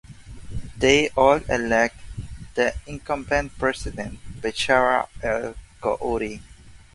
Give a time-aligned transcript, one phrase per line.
[0.79, 2.03] They all elected
[2.55, 6.41] the incumbent president Bechara El Khoury.